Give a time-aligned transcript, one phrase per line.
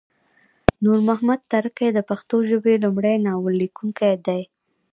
[0.83, 4.41] نورمحمد تره کی د پښتو ژبې لمړی ناول لیکونکی دی